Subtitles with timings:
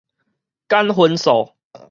[0.67, 1.53] 簡分數